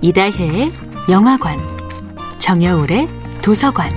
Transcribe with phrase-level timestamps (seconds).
[0.00, 0.70] 이다혜의
[1.10, 1.58] 영화관,
[2.38, 3.08] 정여울의
[3.42, 3.90] 도서관.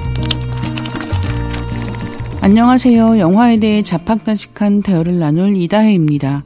[2.42, 3.20] 안녕하세요.
[3.20, 6.44] 영화에 대해 자팍다식한 대화를 나눌 이다혜입니다.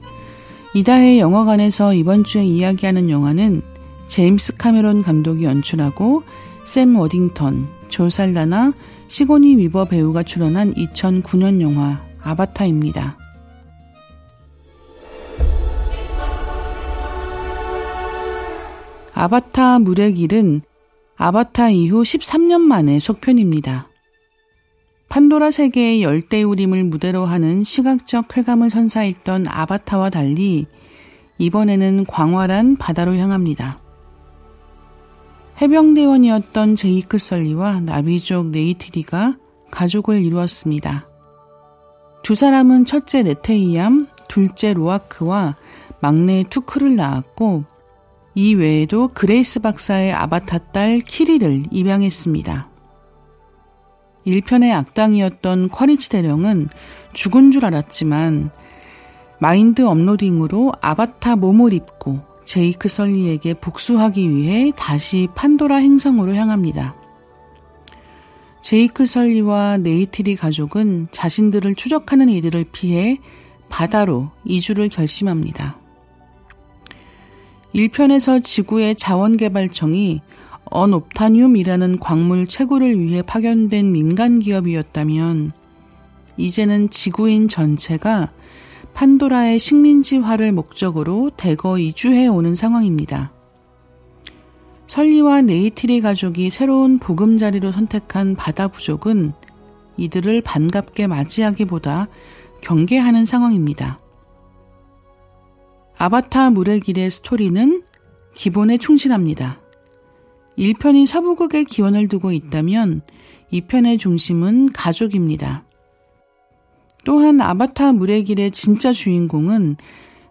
[0.74, 3.62] 이다혜 영화관에서 이번 주에 이야기하는 영화는
[4.08, 6.24] 제임스 카메론 감독이 연출하고
[6.66, 8.74] 샘 워딩턴, 조 살다나,
[9.08, 13.18] 시고니 위버 배우가 출연한 2009년 영화 아바타입니다.
[19.18, 20.62] 아바타 물의 길은
[21.16, 23.88] 아바타 이후 13년 만에 속편입니다.
[25.08, 30.68] 판도라 세계의 열대우림을 무대로 하는 시각적 쾌감을 선사했던 아바타와 달리
[31.38, 33.80] 이번에는 광활한 바다로 향합니다.
[35.62, 39.38] 해병대원이었던 제이크 설리와 나비족 네이트리가
[39.72, 41.08] 가족을 이루었습니다.
[42.22, 45.56] 두 사람은 첫째 네테이암, 둘째 로아크와
[46.02, 47.75] 막내 투크를 낳았고
[48.36, 52.70] 이 외에도 그레이스 박사의 아바타 딸 키리를 입양했습니다.
[54.28, 56.68] 1편의 악당이었던 쿼리치 대령은
[57.14, 58.52] 죽은 줄 알았지만
[59.40, 66.96] mind uploading으로 아바타 몸을 입고 제이크 설리에게 복수하기 위해 다시 판도라 행성으로 향합니다.
[68.62, 73.20] 제이크 설리와 네이티리 가족은 자신들을 추적하는 이들을 피해
[73.70, 75.85] 바다로 이주를 결심합니다.
[77.76, 80.22] 1편에서 지구의 자원개발청이
[80.66, 85.52] 언옵타늄이라는 광물 채굴을 위해 파견된 민간 기업이었다면
[86.38, 88.32] 이제는 지구인 전체가
[88.94, 93.34] 판도라의 식민지화를 목적으로 대거 이주해 오는 상황입니다.
[94.88, 99.34] 설리와 네이티리 가족이 새로운 보금자리로 선택한 바다 부족은
[99.98, 102.08] 이들을 반갑게 맞이하기보다
[102.62, 104.00] 경계하는 상황입니다.
[105.98, 107.84] 아바타 물의 길의 스토리는
[108.36, 109.60] 기본에 충실합니다.
[110.58, 113.02] 1편이 서부극의 기원을 두고 있다면
[113.52, 115.64] 2편의 중심은 가족입니다.
[117.06, 119.78] 또한 아바타 물의 길의 진짜 주인공은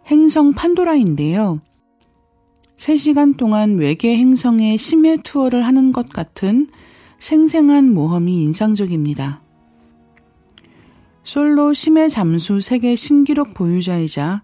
[0.06, 1.60] 행성 판도라인데요.
[2.76, 6.68] 3시간 동안 외계 행성의 심해 투어를 하는 것 같은
[7.20, 9.40] 생생한 모험이 인상적입니다.
[11.22, 14.42] 솔로 심해 잠수 세계 신기록 보유자이자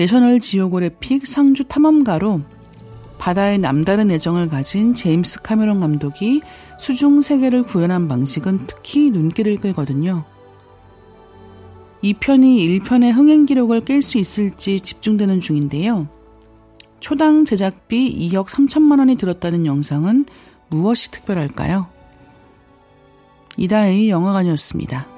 [0.00, 2.40] 내셔널 지오그래픽 상주 탐험가로
[3.18, 6.40] 바다에 남다른 애정을 가진 제임스 카메론 감독이
[6.78, 10.24] 수중 세계를 구현한 방식은 특히 눈길을 끌거든요.
[12.02, 16.08] 2편이 1편의 흥행 기록을 깰 수 있을지 집중되는 중인데요.
[17.00, 20.24] 초당 제작비 2억 3천만 원이 들었다는 영상은
[20.70, 21.88] 무엇이 특별할까요?
[23.58, 25.09] 이다의 영화관이었습니다.